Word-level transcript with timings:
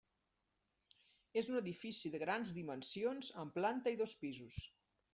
És 1.41 1.51
un 1.53 1.59
edifici 1.59 2.13
de 2.15 2.23
grans 2.25 2.57
dimensions 2.61 3.33
amb 3.45 3.57
planta 3.61 3.97
i 3.99 4.05
dos 4.05 4.21
pisos. 4.27 4.63